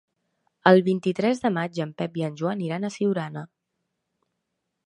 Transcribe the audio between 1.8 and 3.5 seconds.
en Pep i en Joan iran a Siurana.